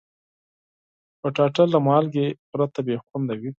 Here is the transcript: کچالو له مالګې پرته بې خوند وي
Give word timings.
کچالو 1.21 1.63
له 1.73 1.79
مالګې 1.87 2.27
پرته 2.51 2.79
بې 2.85 2.95
خوند 3.03 3.29
وي 3.39 3.49